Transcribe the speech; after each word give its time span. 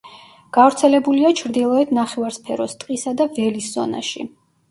გავრცელებულია 0.57 1.31
ჩრდილოეთ 1.41 1.91
ნახევარსფეროს 1.99 2.75
ტყისა 2.85 3.15
და 3.21 3.31
ველის 3.37 3.71
ზონაში. 3.77 4.27